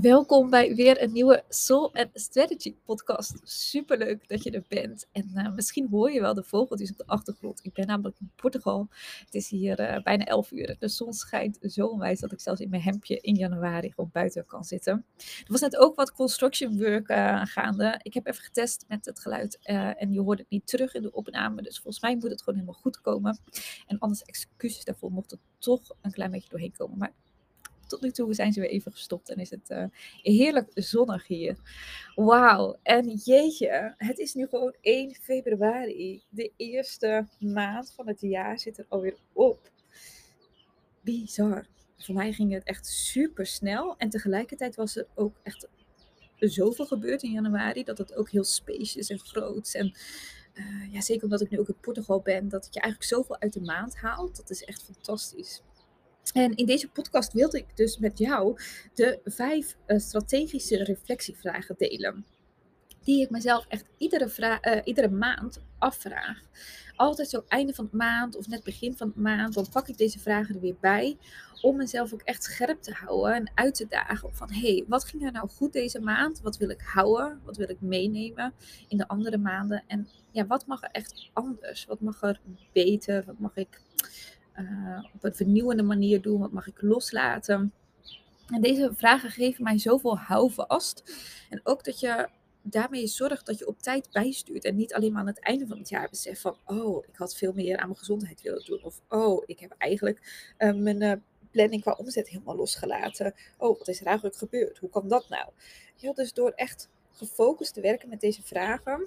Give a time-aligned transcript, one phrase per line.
[0.00, 3.40] Welkom bij weer een nieuwe Soul and Strategy podcast.
[3.42, 5.06] Superleuk dat je er bent.
[5.12, 7.64] En uh, misschien hoor je wel de vogeltjes op de achtergrond.
[7.64, 8.88] Ik ben namelijk in Portugal.
[9.24, 10.76] Het is hier uh, bijna 11 uur.
[10.78, 14.46] De zon schijnt zo onwijs dat ik zelfs in mijn hemdje in januari gewoon buiten
[14.46, 15.04] kan zitten.
[15.18, 18.00] Er was net ook wat construction work uh, gaande.
[18.02, 21.12] Ik heb even getest met het geluid en je hoort het niet terug in de
[21.12, 21.62] opname.
[21.62, 23.38] Dus volgens mij moet het gewoon helemaal goed komen.
[23.86, 26.98] En anders excuses daarvoor mocht het toch een klein beetje doorheen komen.
[26.98, 27.12] Maar
[27.86, 29.84] tot nu toe zijn ze weer even gestopt en is het uh,
[30.22, 31.56] heerlijk zonnig hier.
[32.14, 36.22] Wauw, en jeetje, het is nu gewoon 1 februari.
[36.28, 39.70] De eerste maand van het jaar zit er alweer op.
[41.00, 41.66] Bizar.
[41.98, 45.68] Voor mij ging het echt super snel en tegelijkertijd was er ook echt
[46.38, 49.94] zoveel gebeurd in januari dat het ook heel spacious en groot en
[50.54, 53.52] uh, ja, zeker omdat ik nu ook in Portugal ben, dat je eigenlijk zoveel uit
[53.52, 54.36] de maand haalt.
[54.36, 55.62] Dat is echt fantastisch.
[56.32, 58.60] En in deze podcast wilde ik dus met jou
[58.94, 62.24] de vijf uh, strategische reflectievragen delen.
[63.02, 66.40] Die ik mezelf echt iedere, uh, iedere maand afvraag.
[66.96, 69.96] Altijd zo einde van de maand of net begin van de maand, dan pak ik
[69.96, 71.16] deze vragen er weer bij.
[71.60, 74.34] Om mezelf ook echt scherp te houden en uit te dagen.
[74.34, 76.40] Van hé, hey, wat ging er nou goed deze maand?
[76.40, 77.40] Wat wil ik houden?
[77.44, 78.52] Wat wil ik meenemen
[78.88, 79.82] in de andere maanden?
[79.86, 81.84] En ja, wat mag er echt anders?
[81.84, 82.40] Wat mag er
[82.72, 83.24] beter?
[83.24, 83.80] Wat mag ik
[84.60, 86.40] uh, op een vernieuwende manier doen?
[86.40, 87.72] Wat mag ik loslaten?
[88.46, 91.14] En deze vragen geven mij zoveel houvast.
[91.50, 92.28] En ook dat je
[92.62, 94.64] daarmee zorgt dat je op tijd bijstuurt.
[94.64, 96.56] En niet alleen maar aan het einde van het jaar beseft van...
[96.66, 98.84] Oh, ik had veel meer aan mijn gezondheid willen doen.
[98.84, 101.12] Of oh, ik heb eigenlijk uh, mijn uh,
[101.50, 103.34] planning qua omzet helemaal losgelaten.
[103.58, 104.78] Oh, wat is er eigenlijk gebeurd?
[104.78, 105.50] Hoe kan dat nou?
[105.96, 109.06] Ja, dus door echt gefocust te werken met deze vragen...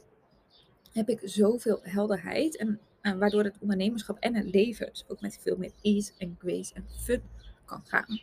[0.91, 2.57] heb ik zoveel helderheid.
[2.57, 6.37] En uh, waardoor het ondernemerschap en het leven dus ook met veel meer ease en
[6.39, 7.21] grace en fun
[7.65, 8.19] kan gaan.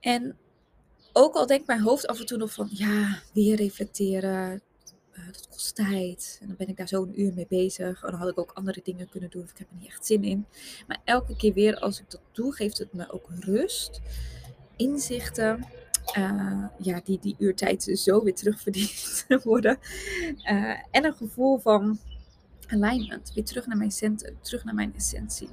[0.00, 0.36] En
[1.12, 4.62] ook al denkt mijn hoofd af en toe nog van, ja, weer reflecteren,
[5.12, 6.38] uh, dat kost tijd.
[6.40, 8.02] En dan ben ik daar zo een uur mee bezig.
[8.02, 10.06] En dan had ik ook andere dingen kunnen doen, of ik heb er niet echt
[10.06, 10.46] zin in.
[10.86, 14.00] Maar elke keer weer als ik dat doe, geeft het me ook rust,
[14.76, 15.66] inzichten.
[16.18, 19.78] Uh, ja, die die uurtijd zo weer terugverdiend worden.
[20.90, 21.98] En een gevoel van
[22.82, 23.32] alignment.
[23.34, 25.48] Weer terug naar mijn centrum, terug naar mijn essentie.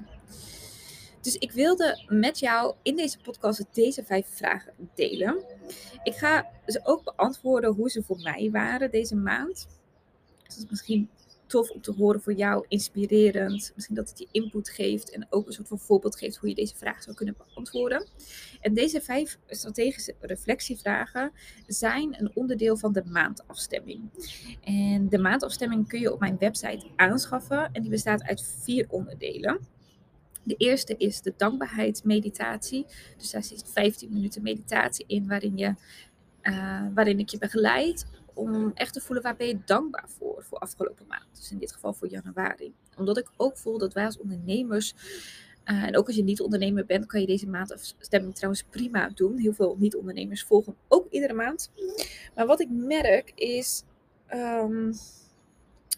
[1.22, 5.44] Dus ik wilde met jou in deze podcast deze vijf vragen delen.
[6.04, 9.68] Ik ga ze ook beantwoorden hoe ze voor mij waren deze maand.
[10.44, 11.10] Dus misschien
[11.52, 13.72] tof om te horen voor jou, inspirerend.
[13.76, 16.56] Misschien dat het je input geeft en ook een soort van voorbeeld geeft hoe je
[16.56, 18.08] deze vraag zou kunnen beantwoorden.
[18.62, 21.32] En deze vijf strategische reflectievragen
[21.68, 24.02] zijn een onderdeel van de maandafstemming.
[24.64, 29.60] En de maandafstemming kun je op mijn website aanschaffen en die bestaat uit vier onderdelen.
[30.44, 32.86] De eerste is de dankbaarheidsmeditatie.
[33.18, 35.76] Dus daar zit 15 minuten meditatie in waarin, je,
[36.44, 40.58] uh, waarin ik je begeleid om echt te voelen waar ben je dankbaar voor, voor
[40.58, 41.28] afgelopen maand.
[41.36, 42.74] Dus in dit geval voor januari.
[42.98, 44.94] Omdat ik ook voel dat wij als ondernemers,
[45.66, 49.38] uh, en ook als je niet ondernemer bent, kan je deze maandafstemming trouwens prima doen.
[49.38, 51.72] Heel veel niet-ondernemers volgen ook iedere maand.
[52.36, 53.84] Maar wat ik merk is
[54.34, 54.94] um,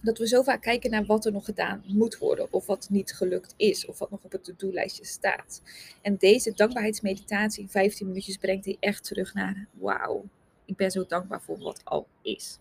[0.02, 3.14] dat we zo vaak kijken naar wat er nog gedaan moet worden, of wat niet
[3.14, 5.62] gelukt is, of wat nog op het to-do-lijstje staat.
[6.02, 10.26] En deze dankbaarheidsmeditatie, 15 minuutjes, brengt je echt terug naar wauw
[10.66, 12.60] ik ben zo dankbaar voor wat al is.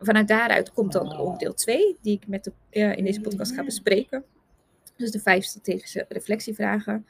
[0.00, 3.64] vanuit daaruit komt dan onderdeel 2, die ik met de, uh, in deze podcast ga
[3.64, 4.24] bespreken.
[4.96, 7.06] Dus de vijf strategische reflectievragen.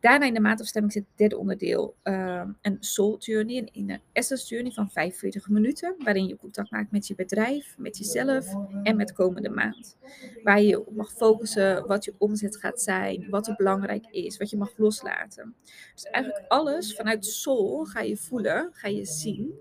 [0.00, 4.72] Daarna in de maandafstemming zit het derde onderdeel, uh, een soul journey, een essence journey
[4.72, 8.46] van 45 minuten, waarin je contact maakt met je bedrijf, met jezelf
[8.82, 9.96] en met komende maand.
[10.42, 14.50] Waar je op mag focussen, wat je omzet gaat zijn, wat er belangrijk is, wat
[14.50, 15.54] je mag loslaten.
[15.94, 19.54] Dus eigenlijk alles vanuit soul ga je voelen, ga je zien.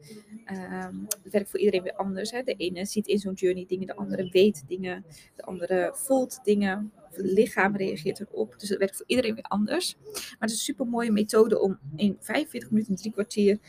[0.51, 2.31] Um, het werkt voor iedereen weer anders.
[2.31, 2.43] Hè?
[2.43, 6.91] De ene ziet in zo'n journey dingen, de andere weet dingen, de andere voelt dingen
[7.23, 8.55] lichaam reageert erop.
[8.57, 9.95] Dus het werkt voor iedereen weer anders.
[10.13, 13.59] Maar het is een super mooie methode om in 45 minuten, drie kwartier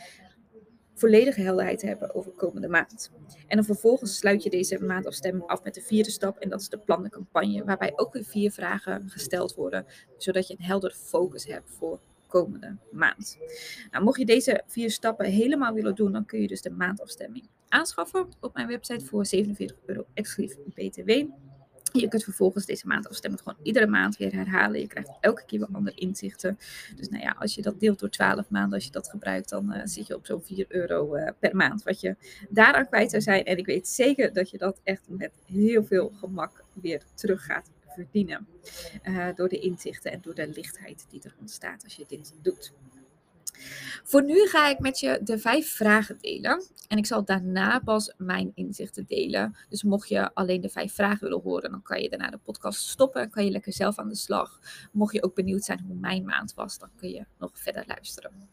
[1.00, 3.10] volledige helderheid te hebben over komende maand.
[3.46, 6.38] En dan vervolgens sluit je deze maandafstemming af met de vierde stap.
[6.38, 9.86] En dat is de plannencampagne, waarbij ook weer vier vragen gesteld worden.
[10.16, 13.38] Zodat je een heldere focus hebt voor komende maand.
[13.90, 17.48] Nou, mocht je deze vier stappen helemaal willen doen, dan kun je dus de maandafstemming
[17.69, 21.10] aanschaffen op mijn website voor 47 euro exclusief BTW.
[21.92, 24.81] Je kunt vervolgens deze maand afstemmen gewoon iedere maand weer herhalen.
[24.81, 26.58] Je krijgt elke keer weer andere inzichten.
[26.96, 29.75] Dus nou ja, als je dat deelt door 12 maanden, als je dat gebruikt, dan
[29.75, 31.82] uh, zit je op zo'n 4 euro uh, per maand.
[31.82, 32.16] Wat je
[32.48, 33.44] daaraan kwijt zou zijn.
[33.44, 37.70] En ik weet zeker dat je dat echt met heel veel gemak weer terug gaat
[37.87, 38.46] verdienen.
[39.04, 42.72] Uh, door de inzichten en door de lichtheid die er ontstaat als je dit doet.
[44.04, 46.64] Voor nu ga ik met je de vijf vragen delen.
[46.88, 49.56] En ik zal daarna pas mijn inzichten delen.
[49.68, 52.88] Dus mocht je alleen de vijf vragen willen horen, dan kan je daarna de podcast
[52.88, 53.22] stoppen.
[53.22, 54.60] En kan je lekker zelf aan de slag.
[54.92, 58.48] Mocht je ook benieuwd zijn hoe mijn maand was, dan kun je nog verder luisteren.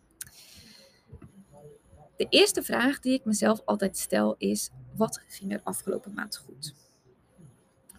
[2.17, 6.73] De eerste vraag die ik mezelf altijd stel is: wat ging er afgelopen maand goed?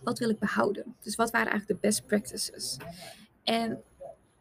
[0.02, 0.96] Wat wil ik behouden?
[1.00, 2.76] Dus wat waren eigenlijk de best practices?
[3.42, 3.82] En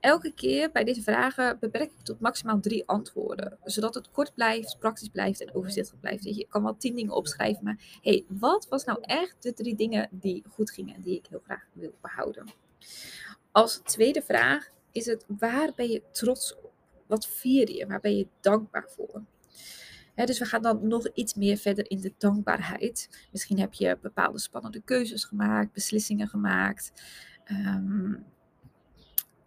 [0.07, 3.57] elke keer bij deze vragen beperk ik tot maximaal drie antwoorden.
[3.63, 6.23] Zodat het kort blijft, praktisch blijft en overzichtelijk blijft.
[6.23, 10.07] Je kan wel tien dingen opschrijven, maar hey, wat was nou echt de drie dingen
[10.11, 12.45] die goed gingen en die ik heel graag wil behouden?
[13.51, 16.71] Als tweede vraag is het, waar ben je trots op?
[17.07, 17.87] Wat vier je?
[17.87, 19.23] Waar ben je dankbaar voor?
[20.15, 23.27] dus we gaan dan nog iets meer verder in de dankbaarheid.
[23.31, 26.91] Misschien heb je bepaalde spannende keuzes gemaakt, beslissingen gemaakt.
[27.43, 28.13] Ehm,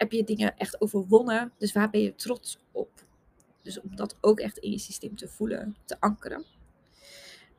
[0.01, 1.53] heb je dingen echt overwonnen?
[1.59, 2.91] Dus waar ben je trots op?
[3.63, 6.45] Dus om dat ook echt in je systeem te voelen, te ankeren.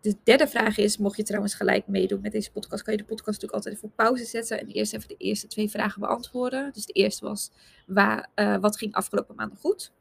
[0.01, 3.05] De derde vraag is, mocht je trouwens gelijk meedoen met deze podcast, kan je de
[3.05, 6.73] podcast natuurlijk altijd even op pauze zetten en eerst even de eerste twee vragen beantwoorden.
[6.73, 7.51] Dus de eerste was,
[7.88, 9.91] waar, uh, wat ging afgelopen maand goed?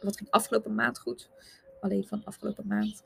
[0.00, 1.30] Wat ging afgelopen maand goed?
[1.80, 3.02] Alleen van afgelopen maand.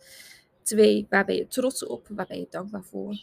[0.62, 2.08] Twee, waar ben je trots op?
[2.08, 3.20] Waar ben je dankbaar voor?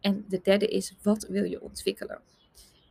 [0.00, 2.20] En de derde is, wat wil je ontwikkelen?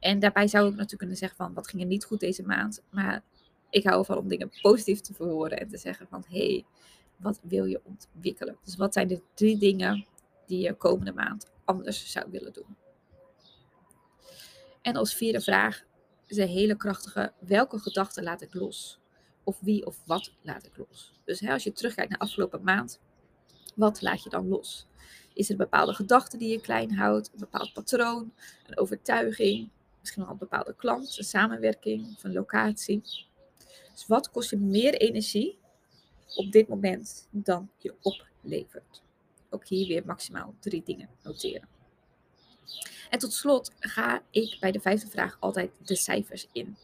[0.01, 2.83] En daarbij zou ik natuurlijk kunnen zeggen van, wat ging er niet goed deze maand?
[2.89, 3.23] Maar
[3.69, 6.65] ik hou ervan om dingen positief te verwoorden en te zeggen van, hé, hey,
[7.17, 8.57] wat wil je ontwikkelen?
[8.63, 10.05] Dus wat zijn de drie dingen
[10.45, 12.75] die je komende maand anders zou willen doen?
[14.81, 15.83] En als vierde vraag
[16.27, 18.99] is een hele krachtige, welke gedachten laat ik los?
[19.43, 21.13] Of wie of wat laat ik los?
[21.25, 22.99] Dus hè, als je terugkijkt naar afgelopen maand,
[23.75, 24.87] wat laat je dan los?
[25.33, 28.33] Is er een bepaalde gedachte die je klein houdt, een bepaald patroon,
[28.67, 29.69] een overtuiging,
[30.01, 33.01] misschien wel een bepaalde klant, een samenwerking of een locatie?
[33.91, 35.59] Dus wat kost je meer energie
[36.35, 39.01] op dit moment dan je oplevert?
[39.49, 41.67] Ook hier weer maximaal drie dingen noteren.
[43.09, 46.77] En tot slot ga ik bij de vijfde vraag altijd de cijfers in.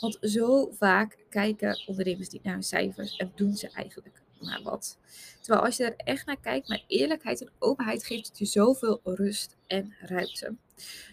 [0.00, 4.98] Want zo vaak kijken ondernemers niet naar hun cijfers en doen ze eigenlijk maar wat.
[5.40, 9.00] Terwijl als je er echt naar kijkt, met eerlijkheid en openheid geeft het je zoveel
[9.04, 10.54] rust en ruimte.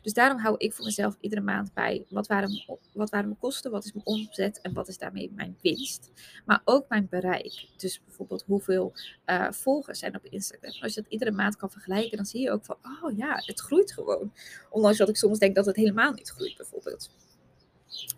[0.02, 3.72] Dus daarom hou ik voor mezelf iedere maand bij wat waren, wat waren mijn kosten,
[3.72, 6.12] wat is mijn omzet en wat is daarmee mijn winst.
[6.46, 7.68] Maar ook mijn bereik.
[7.78, 8.94] Dus bijvoorbeeld hoeveel
[9.26, 10.82] uh, volgers zijn op Instagram.
[10.82, 13.60] Als je dat iedere maand kan vergelijken, dan zie je ook van, oh ja, het
[13.60, 14.34] groeit gewoon.
[14.70, 17.10] Ondanks dat ik soms denk dat het helemaal niet groeit bijvoorbeeld.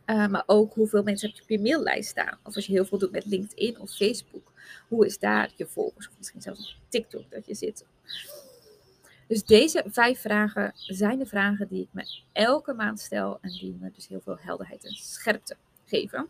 [0.06, 2.38] Uh, maar ook hoeveel mensen heb je op je maillijst staan.
[2.44, 4.52] Of als je heel veel doet met LinkedIn of Facebook.
[4.88, 6.08] Hoe is daar je volgers?
[6.08, 7.86] Of misschien zelfs op TikTok dat je zit.
[9.28, 13.38] Dus deze vijf vragen zijn de vragen die ik me elke maand stel.
[13.42, 16.28] En die me dus heel veel helderheid en scherpte geven.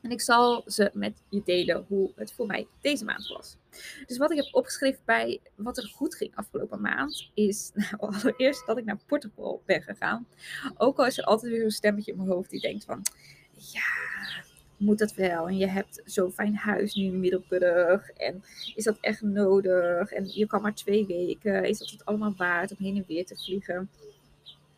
[0.00, 3.56] En ik zal ze met je delen hoe het voor mij deze maand was.
[4.06, 8.66] Dus wat ik heb opgeschreven bij wat er goed ging afgelopen maand, is nou, allereerst
[8.66, 10.26] dat ik naar Portugal ben gegaan.
[10.76, 13.02] Ook al is er altijd weer zo'n stemmetje in mijn hoofd die denkt van,
[13.72, 13.82] ja,
[14.76, 15.48] moet dat wel?
[15.48, 18.10] En je hebt zo'n fijn huis nu in Middelburg.
[18.10, 18.42] En
[18.74, 20.12] is dat echt nodig?
[20.12, 21.64] En je kan maar twee weken.
[21.64, 23.90] Is dat het allemaal waard om heen en weer te vliegen?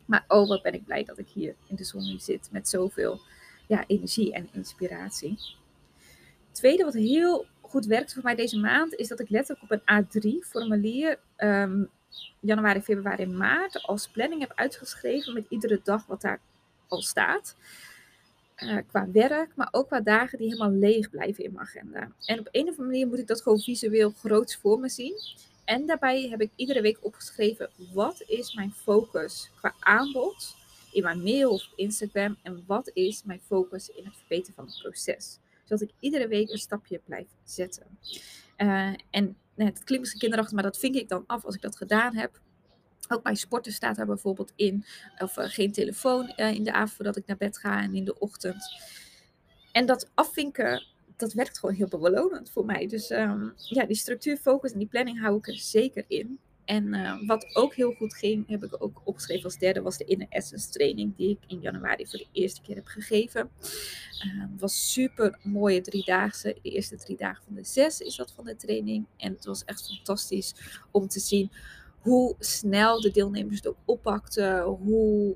[0.05, 2.69] Maar oh, wat ben ik blij dat ik hier in de zon nu zit met
[2.69, 3.19] zoveel
[3.69, 5.39] ja, energie en inspiratie.
[6.47, 9.79] Het tweede wat heel goed werkt voor mij deze maand is dat ik letterlijk op
[9.85, 11.89] een A3-formulier um,
[12.39, 16.39] januari, februari maart als planning heb uitgeschreven met iedere dag wat daar
[16.87, 17.55] al staat.
[18.63, 22.11] Uh, qua werk, maar ook qua dagen die helemaal leeg blijven in mijn agenda.
[22.25, 25.13] En op een of andere manier moet ik dat gewoon visueel groots voor me zien.
[25.65, 30.57] En daarbij heb ik iedere week opgeschreven wat is mijn focus qua aanbod
[30.91, 34.79] in mijn mail of Instagram en wat is mijn focus in het verbeteren van het
[34.81, 35.39] proces.
[35.63, 37.85] Zodat ik iedere week een stapje blijf zetten.
[38.57, 41.77] Uh, en het klinkt misschien kinderachtig, maar dat vink ik dan af als ik dat
[41.77, 42.39] gedaan heb.
[43.07, 44.85] Ook bij sporten staat daar bijvoorbeeld in.
[45.17, 48.05] Of uh, geen telefoon uh, in de avond voordat ik naar bed ga en in
[48.05, 48.63] de ochtend.
[49.71, 52.87] En dat afvinken, dat werkt gewoon heel belonend voor mij.
[52.87, 56.39] Dus um, ja, die structuur, focus en die planning hou ik er zeker in.
[56.69, 60.03] En uh, wat ook heel goed ging, heb ik ook opgeschreven als derde, was de
[60.03, 63.49] Inner Essence training die ik in januari voor de eerste keer heb gegeven.
[64.25, 66.57] Uh, was super mooie driedaagse.
[66.61, 69.05] De eerste drie dagen van de zes is dat van de training.
[69.17, 70.53] En het was echt fantastisch
[70.91, 71.51] om te zien
[71.99, 74.63] hoe snel de deelnemers het ook oppakten.
[74.63, 75.35] Hoe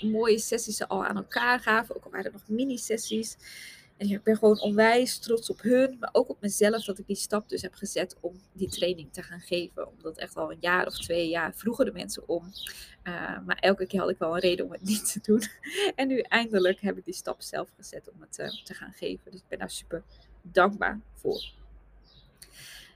[0.00, 1.96] mooie sessies ze al aan elkaar gaven.
[1.96, 3.36] Ook al waren er nog mini-sessies.
[4.02, 7.16] En ik ben gewoon onwijs trots op hun, maar ook op mezelf dat ik die
[7.16, 9.88] stap dus heb gezet om die training te gaan geven.
[9.88, 12.52] Omdat echt al een jaar of twee jaar vroegen de mensen om.
[13.04, 15.42] Uh, maar elke keer had ik wel een reden om het niet te doen.
[15.94, 19.30] En nu eindelijk heb ik die stap zelf gezet om het uh, te gaan geven.
[19.30, 20.02] Dus ik ben daar super
[20.42, 21.61] dankbaar voor.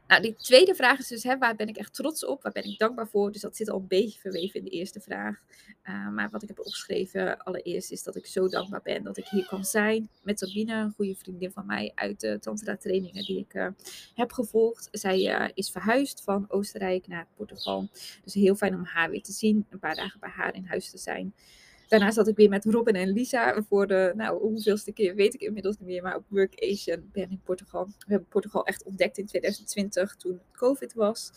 [0.07, 2.43] Nou, die tweede vraag is dus, hè, waar ben ik echt trots op?
[2.43, 3.33] Waar ben ik dankbaar voor?
[3.33, 5.43] Dus dat zit al een beetje verweven in de eerste vraag.
[5.85, 9.27] Uh, maar wat ik heb opgeschreven allereerst is dat ik zo dankbaar ben dat ik
[9.29, 13.39] hier kan zijn met Sabine, een goede vriendin van mij uit de tantra trainingen die
[13.39, 13.69] ik uh,
[14.15, 14.89] heb gevolgd.
[14.93, 17.89] Zij uh, is verhuisd van Oostenrijk naar Portugal.
[18.25, 20.91] Dus heel fijn om haar weer te zien, een paar dagen bij haar in huis
[20.91, 21.35] te zijn.
[21.87, 25.41] Daarna zat ik weer met Robin en Lisa voor de, nou, hoeveelste keer weet ik
[25.41, 27.87] inmiddels niet meer, maar op Work Asian ben in Portugal.
[27.87, 31.33] We hebben Portugal echt ontdekt in 2020 toen COVID was.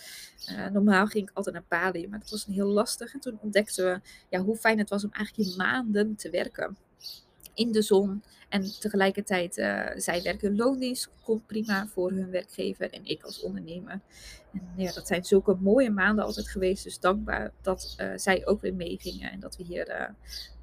[0.52, 3.14] Uh, normaal ging ik altijd naar Bali, maar dat was heel lastig.
[3.14, 6.78] En toen ontdekten we ja, hoe fijn het was om eigenlijk in maanden te werken
[7.60, 8.24] in de zon.
[8.50, 14.00] En tegelijkertijd, uh, zij werken loondienst, komt prima voor hun werkgever en ik als ondernemer.
[14.54, 16.84] En ja, dat zijn zulke mooie maanden altijd geweest.
[16.84, 20.08] Dus dankbaar dat uh, zij ook weer meegingen en dat we hier uh,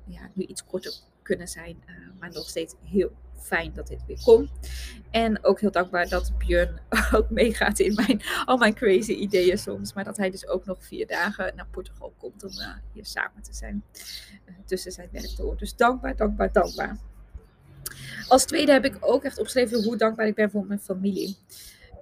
[0.04, 1.76] ja, nu iets korter kunnen zijn.
[2.18, 4.50] maar nog steeds heel fijn dat dit weer komt.
[5.10, 6.80] En ook heel dankbaar dat Björn
[7.16, 9.92] ook meegaat in mijn, al mijn crazy ideeën soms.
[9.92, 13.42] Maar dat hij dus ook nog vier dagen naar Portugal komt om uh, hier samen
[13.42, 13.84] te zijn.
[14.48, 15.56] Uh, tussen zijn werk door.
[15.56, 16.96] Dus dankbaar, dankbaar, dankbaar.
[18.28, 21.36] Als tweede heb ik ook echt opgeschreven hoe dankbaar ik ben voor mijn familie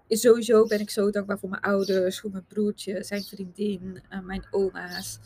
[0.08, 4.44] sowieso ben ik zo dankbaar voor mijn ouders, voor mijn broertje, zijn vriendin, uh, mijn
[4.50, 5.18] oma's.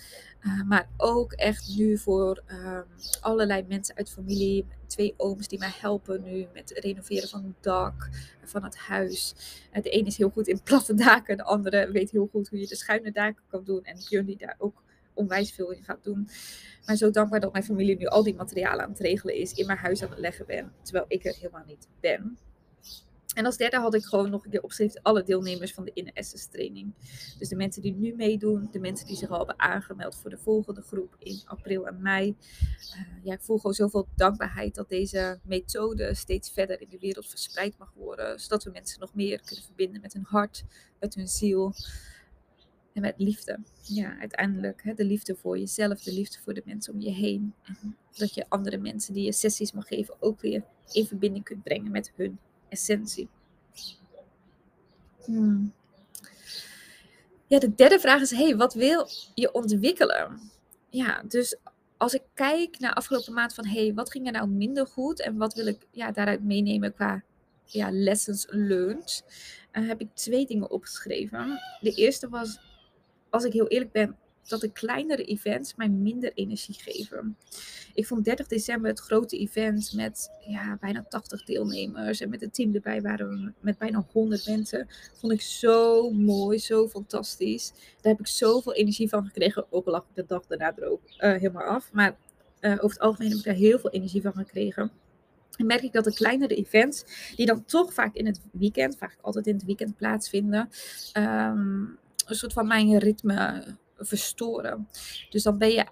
[0.42, 2.80] Uh, maar ook echt nu voor uh,
[3.20, 4.66] allerlei mensen uit familie.
[4.86, 8.08] Twee ooms die mij helpen nu met het renoveren van het dak,
[8.44, 9.34] van het huis.
[9.72, 12.58] Uh, de ene is heel goed in platte daken, de andere weet heel goed hoe
[12.58, 13.84] je de schuine daken kan doen.
[13.84, 14.82] En Björn daar ook
[15.14, 16.28] onwijs veel in gaat doen.
[16.86, 19.66] Maar zo dankbaar dat mijn familie nu al die materialen aan het regelen is, in
[19.66, 22.38] mijn huis aan het leggen ben, terwijl ik er helemaal niet ben.
[23.34, 26.12] En als derde had ik gewoon nog een keer opgeschreven alle deelnemers van de Inner
[26.12, 26.94] Essence training.
[27.38, 30.38] Dus de mensen die nu meedoen, de mensen die zich al hebben aangemeld voor de
[30.38, 32.28] volgende groep in april en mei.
[32.28, 37.26] Uh, ja, ik voel gewoon zoveel dankbaarheid dat deze methode steeds verder in de wereld
[37.26, 38.40] verspreid mag worden.
[38.40, 40.64] Zodat we mensen nog meer kunnen verbinden met hun hart,
[41.00, 41.74] met hun ziel
[42.92, 43.58] en met liefde.
[43.82, 47.54] Ja, uiteindelijk hè, de liefde voor jezelf, de liefde voor de mensen om je heen.
[47.62, 51.62] En dat je andere mensen die je sessies mag geven ook weer in verbinding kunt
[51.62, 53.28] brengen met hun essentie.
[55.24, 55.72] Hmm.
[57.46, 60.40] Ja, de derde vraag is: hey, wat wil je ontwikkelen?
[60.88, 61.56] Ja, dus
[61.96, 65.36] als ik kijk naar afgelopen maand van hey, wat ging er nou minder goed en
[65.36, 67.22] wat wil ik ja, daaruit meenemen qua
[67.64, 69.24] ja, lessons learned,
[69.72, 71.60] uh, heb ik twee dingen opgeschreven.
[71.80, 72.60] De eerste was,
[73.30, 74.16] als ik heel eerlijk ben,
[74.48, 77.36] dat de kleinere events mij minder energie geven.
[77.94, 82.20] Ik vond 30 december het grote event met ja, bijna 80 deelnemers.
[82.20, 84.88] En met het team erbij waren we met bijna 100 mensen.
[85.14, 87.72] Vond ik zo mooi, zo fantastisch.
[88.00, 89.72] Daar heb ik zoveel energie van gekregen.
[89.72, 91.92] Ook al lag ik de dag daarna er ook uh, helemaal af.
[91.92, 92.16] Maar
[92.60, 94.90] uh, over het algemeen heb ik daar heel veel energie van gekregen.
[95.56, 97.04] En merk ik dat de kleinere events,
[97.36, 100.68] die dan toch vaak in het weekend, vaak altijd in het weekend plaatsvinden,
[101.16, 103.64] um, een soort van mijn ritme
[103.98, 104.88] verstoren.
[105.30, 105.86] Dus dan ben je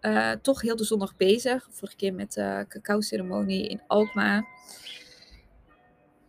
[0.00, 1.68] uh, toch heel de zondag bezig.
[1.70, 4.46] Vorige keer met de cacao-ceremonie in Alkmaar.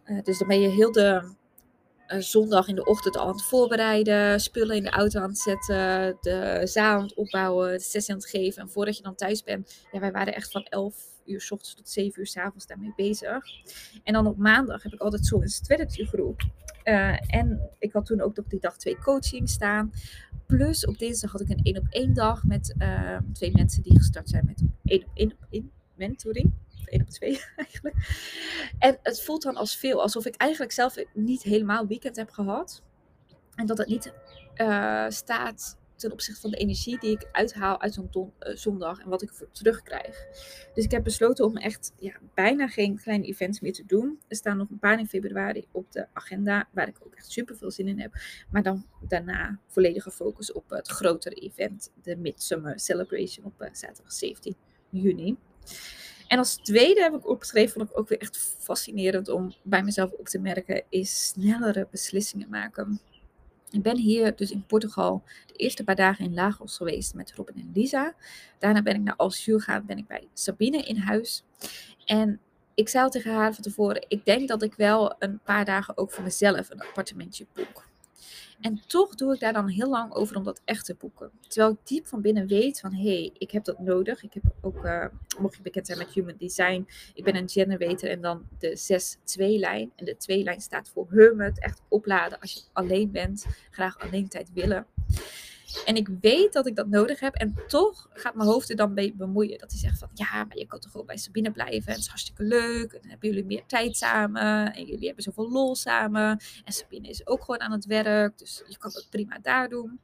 [0.05, 1.35] Uh, dus dan ben je heel de
[2.07, 4.39] zondag in de ochtend al aan het voorbereiden.
[4.39, 6.17] Spullen in de auto aan het zetten.
[6.21, 7.71] De zaal aan het opbouwen.
[7.71, 8.61] De sessie aan het geven.
[8.61, 9.85] En voordat je dan thuis bent.
[9.91, 12.93] Ja, wij waren echt van 11 uur s ochtends tot 7 uur s avonds daarmee
[12.95, 13.45] bezig.
[14.03, 16.41] En dan op maandag heb ik altijd zo een strategy groep.
[17.27, 19.91] en ik had toen ook op die dag twee coachings staan.
[20.45, 23.97] Plus op dinsdag had ik een één op één dag met uh, twee mensen die
[23.97, 26.53] gestart zijn met één op één op één mentoring.
[26.79, 27.95] Of één op twee eigenlijk.
[28.79, 32.83] En het voelt dan als veel, alsof ik eigenlijk zelf niet helemaal weekend heb gehad.
[33.55, 34.13] En dat het niet
[34.57, 39.09] uh, staat ten opzichte van de energie die ik uithaal uit zo'n uh, zondag en
[39.09, 40.25] wat ik voor terugkrijg.
[40.73, 44.19] Dus ik heb besloten om echt ja, bijna geen kleine events meer te doen.
[44.27, 47.57] Er staan nog een paar in februari op de agenda, waar ik ook echt super
[47.57, 48.13] veel zin in heb.
[48.51, 54.13] Maar dan daarna volledige focus op het grotere event, de Midsummer Celebration op uh, zaterdag
[54.13, 54.55] 17
[54.89, 55.37] juni.
[56.27, 60.11] En als tweede heb ik opgeschreven, vond ik ook weer echt fascinerend om bij mezelf
[60.11, 62.99] op te merken, is snellere beslissingen maken.
[63.73, 67.55] Ik ben hier dus in Portugal de eerste paar dagen in Lagos geweest met Robin
[67.55, 68.13] en Lisa.
[68.59, 71.43] Daarna ben ik naar Alsjuur gegaan, ben ik bij Sabine in huis.
[72.05, 72.39] En
[72.73, 75.97] ik zei al tegen haar van tevoren, ik denk dat ik wel een paar dagen
[75.97, 77.87] ook voor mezelf een appartementje boek.
[78.63, 81.31] En toch doe ik daar dan heel lang over om dat echt te boeken.
[81.47, 84.23] Terwijl ik diep van binnen weet van, hé, hey, ik heb dat nodig.
[84.23, 85.05] Ik heb ook, uh,
[85.39, 88.77] mocht je bekend zijn met Human Design, ik ben een generator en dan de
[89.37, 89.91] 6-2-lijn.
[89.95, 93.45] En de 2-lijn staat voor hermit, echt opladen als je alleen bent.
[93.71, 94.85] Graag alleen tijd willen.
[95.85, 97.35] En ik weet dat ik dat nodig heb.
[97.35, 99.57] En toch gaat mijn hoofd er dan bemoeien.
[99.57, 101.87] Dat hij zegt van ja, maar je kan toch gewoon bij Sabine blijven.
[101.87, 102.93] En het is hartstikke leuk.
[102.93, 104.73] En dan hebben jullie meer tijd samen.
[104.73, 106.41] En jullie hebben zoveel lol samen.
[106.65, 108.37] En Sabine is ook gewoon aan het werk.
[108.37, 109.99] Dus je kan het prima daar doen.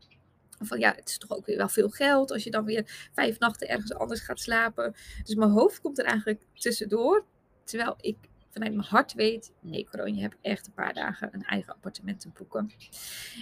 [0.60, 3.40] Van ja, het is toch ook weer wel veel geld als je dan weer vijf
[3.40, 4.96] nachten ergens anders gaat slapen.
[5.24, 7.26] Dus mijn hoofd komt er eigenlijk tussendoor.
[7.64, 8.18] Terwijl ik
[8.60, 12.20] vanuit mijn hart weet, nee Coron, je hebt echt een paar dagen een eigen appartement
[12.20, 12.72] te boeken.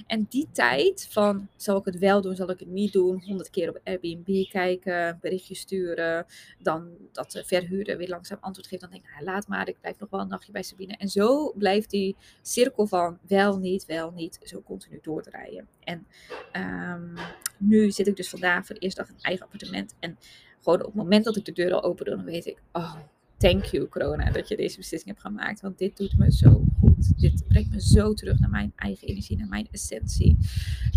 [0.08, 3.50] En die tijd van, zal ik het wel doen, zal ik het niet doen, honderd
[3.50, 6.26] keer op Airbnb kijken, berichtje sturen,
[6.60, 9.80] dan dat de verhuurder weer langzaam antwoord geeft, dan denk ik, nou, laat maar, ik
[9.80, 10.96] blijf nog wel een nachtje bij Sabine.
[10.98, 15.68] En zo blijft die cirkel van wel, niet, wel, niet, zo continu doordraaien.
[15.84, 16.08] En
[16.54, 17.14] um,
[17.58, 20.18] nu zit ik dus vandaag voor de eerste dag in een eigen appartement en
[20.60, 22.96] gewoon op het moment dat ik de deur al open doe, dan weet ik, oh,
[23.38, 25.62] thank you corona dat je deze beslissing hebt gemaakt.
[25.62, 27.20] Want dit doet me zo goed.
[27.20, 30.38] Dit brengt me zo terug naar mijn eigen energie, naar mijn essentie.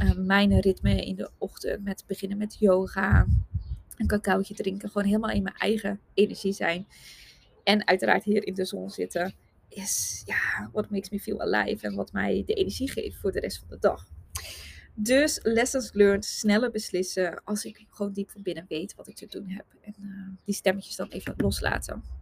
[0.02, 3.26] Uh, mijn ritme in de ochtend met beginnen met yoga.
[3.96, 4.90] Een cacaootje drinken.
[4.90, 6.86] Gewoon helemaal in mijn eigen energie zijn.
[7.64, 9.34] En uiteraard hier in de zon zitten.
[9.68, 11.86] Is ja, what makes me feel alive.
[11.86, 14.08] En wat mij de energie geeft voor de rest van de dag.
[14.94, 19.26] Dus lessons learned, sneller beslissen als ik gewoon diep van binnen weet wat ik te
[19.26, 19.64] doen heb.
[19.80, 22.19] En uh, die stemmetjes dan even loslaten.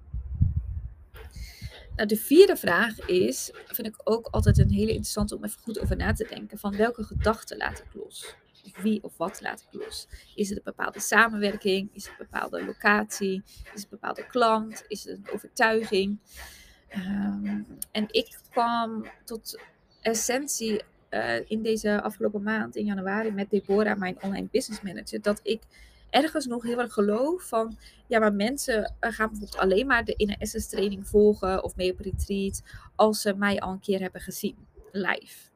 [1.99, 5.81] Nou, de vierde vraag is, vind ik ook altijd een hele interessante om even goed
[5.81, 6.59] over na te denken.
[6.59, 8.35] Van welke gedachten laat ik los?
[8.65, 10.07] Of wie of wat laat ik los?
[10.35, 11.91] Is het een bepaalde samenwerking?
[11.93, 13.43] Is het een bepaalde locatie?
[13.47, 14.85] Is het een bepaalde klant?
[14.89, 16.19] Is het een overtuiging?
[16.97, 19.61] Um, en ik kwam tot
[20.01, 25.41] essentie uh, in deze afgelopen maand, in januari, met Deborah, mijn online business manager, dat
[25.43, 25.63] ik
[26.11, 30.15] ergens nog heel erg geloof van, ja, maar mensen eh, gaan bijvoorbeeld alleen maar de
[30.17, 32.63] Inner Essence training volgen of mee op retreat
[32.97, 34.57] als ze mij al een keer hebben gezien,
[34.93, 35.51] live.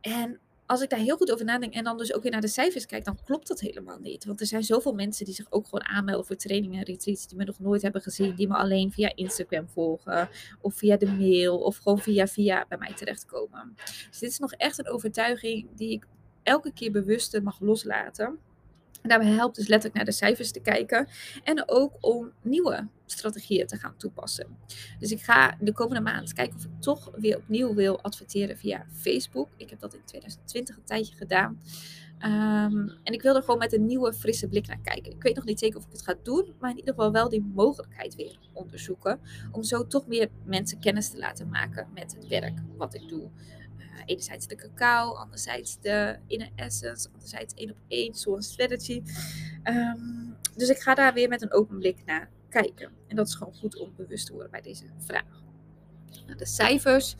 [0.00, 0.40] En
[0.70, 2.86] als ik daar heel goed over nadenk en dan dus ook weer naar de cijfers
[2.86, 4.24] kijk, dan klopt dat helemaal niet.
[4.24, 7.36] Want er zijn zoveel mensen die zich ook gewoon aanmelden voor trainingen en retreats die
[7.36, 10.28] me nog nooit hebben gezien, die me alleen via Instagram volgen
[10.60, 13.72] of via de mail of gewoon via via bij mij terechtkomen.
[14.10, 16.06] Dus dit is nog echt een overtuiging die ik
[16.42, 18.38] elke keer bewuster mag loslaten.
[19.02, 21.08] Daarbij helpt dus letterlijk naar de cijfers te kijken.
[21.44, 24.46] En ook om nieuwe strategieën te gaan toepassen.
[24.98, 28.86] Dus ik ga de komende maand kijken of ik toch weer opnieuw wil adverteren via
[28.92, 29.48] Facebook.
[29.56, 31.60] Ik heb dat in 2020 een tijdje gedaan.
[32.24, 35.12] Um, en ik wil er gewoon met een nieuwe, frisse blik naar kijken.
[35.12, 37.28] Ik weet nog niet zeker of ik het ga doen, maar in ieder geval wel
[37.28, 39.20] die mogelijkheid weer onderzoeken.
[39.52, 43.30] Om zo toch meer mensen kennis te laten maken met het werk wat ik doe
[44.04, 49.02] enerzijds de cacao, anderzijds de inner essence, anderzijds één op één, zo'n strategy.
[49.64, 52.90] Um, dus ik ga daar weer met een open blik naar kijken.
[53.06, 55.42] En dat is gewoon goed om bewust te worden bij deze vraag.
[56.26, 57.16] Nou, de cijfers,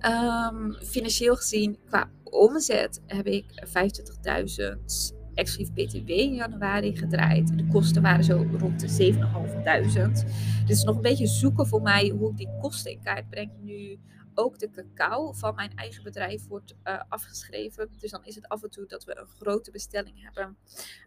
[0.00, 7.58] um, financieel gezien, qua omzet heb ik 25.000 exclusief BTW in januari gedraaid.
[7.58, 10.66] De kosten waren zo rond de 7.500.
[10.66, 13.98] Dus nog een beetje zoeken voor mij hoe ik die kosten in kaart breng nu
[14.34, 17.90] ook de cacao van mijn eigen bedrijf wordt uh, afgeschreven.
[17.98, 20.56] Dus dan is het af en toe dat we een grote bestelling hebben.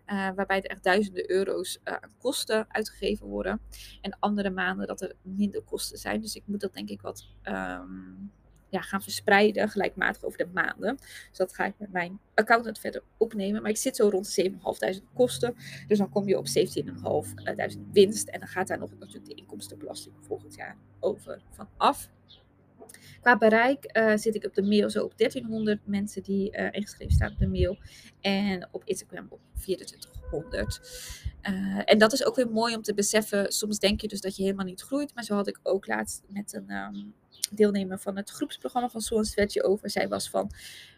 [0.08, 3.62] Uh, waarbij er echt duizenden euro's uh, aan kosten uitgegeven worden.
[4.02, 6.22] En andere maanden dat er minder kosten zijn.
[6.22, 8.32] Dus ik moet dat denk ik wat um,
[8.74, 9.70] ja, gaan verspreiden.
[9.70, 10.98] Gelijkmatig over de maanden.
[11.30, 13.62] Dus dat ga ik met mijn accountant verder opnemen.
[13.62, 14.52] Maar ik zit zo rond de
[14.98, 15.56] 7.500 kosten.
[15.88, 16.48] Dus dan kom je op
[17.76, 18.28] 17.500 winst.
[18.28, 22.10] En dan gaat daar nog natuurlijk de inkomstenbelasting volgend jaar over van af.
[23.24, 27.14] Qua bereik uh, zit ik op de mail zo op 1300 mensen die uh, ingeschreven
[27.14, 27.78] staan op de mail.
[28.22, 30.80] En op Instagram op 2400.
[31.50, 33.52] Uh, eh, en dat is ook weer mooi om te beseffen.
[33.52, 35.16] Soms denk je dus dat je helemaal niet groeit.
[35.16, 37.14] Maar zo had ik ook laatst met een um,
[37.52, 39.90] deelnemer van het groepsprogramma van Soul Stretchy over.
[39.90, 40.52] Zij was van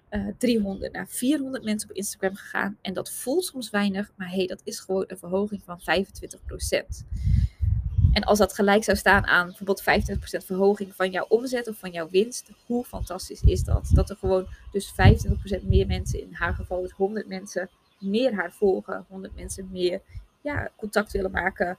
[0.10, 2.78] uh, 300 naar 400 mensen op Instagram gegaan.
[2.82, 4.12] En dat voelt soms weinig.
[4.16, 7.06] Maar hey, dat is gewoon een verhoging van 25%.
[8.16, 11.92] En als dat gelijk zou staan aan bijvoorbeeld 25% verhoging van jouw omzet of van
[11.92, 13.90] jouw winst, hoe fantastisch is dat?
[13.94, 14.92] Dat er gewoon dus
[15.60, 20.02] 25% meer mensen, in haar geval dus 100 mensen, meer haar volgen, 100 mensen meer
[20.42, 21.78] ja, contact willen maken,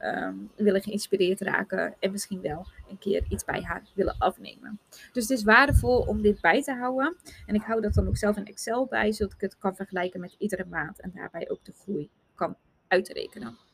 [0.00, 4.78] um, willen geïnspireerd raken en misschien wel een keer iets bij haar willen afnemen.
[5.12, 7.16] Dus het is waardevol om dit bij te houden.
[7.46, 10.20] En ik hou dat dan ook zelf in Excel bij, zodat ik het kan vergelijken
[10.20, 12.56] met iedere maand en daarbij ook de groei kan
[12.88, 13.65] uitrekenen.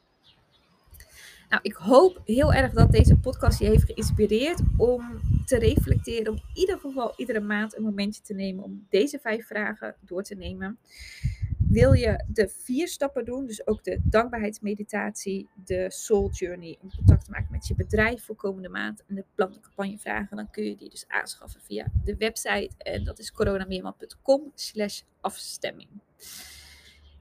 [1.53, 6.33] Nou, ik hoop heel erg dat deze podcast je heeft geïnspireerd om te reflecteren.
[6.33, 10.23] Om in ieder geval iedere maand een momentje te nemen om deze vijf vragen door
[10.23, 10.79] te nemen.
[11.69, 17.25] Wil je de vier stappen doen, dus ook de dankbaarheidsmeditatie, de soul journey, om contact
[17.25, 20.77] te maken met je bedrijf voor komende maand en de plan campagnevragen, dan kun je
[20.77, 25.89] die dus aanschaffen via de website en dat is coronameerman.com slash afstemming.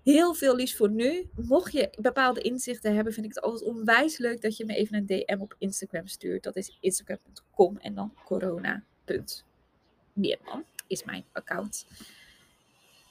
[0.03, 1.29] Heel veel liefst voor nu.
[1.35, 4.97] Mocht je bepaalde inzichten hebben, vind ik het altijd onwijs leuk dat je me even
[4.97, 6.43] een DM op Instagram stuurt.
[6.43, 11.85] Dat is instagram.com en dan corona.meerman is mijn account.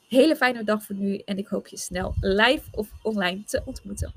[0.08, 4.14] Hele fijne dag voor nu en ik hoop je snel live of online te ontmoeten.